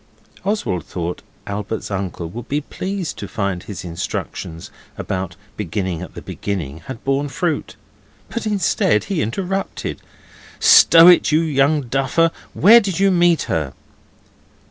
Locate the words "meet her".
13.11-13.73